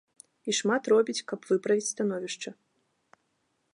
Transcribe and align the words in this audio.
І 0.51 0.55
шмат 0.59 0.89
робіць, 0.93 1.23
каб 1.31 1.39
выправіць 1.51 1.87
становішча. 1.93 2.51